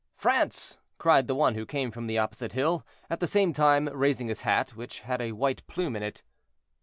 [0.15, 4.29] "France!" cried the one who came from the opposite hill, at the same time raising
[4.29, 6.23] his hat, which had a white plume in it.